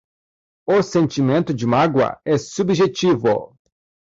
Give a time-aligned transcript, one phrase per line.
[0.65, 3.55] O sentimento de mágoa é subjetivo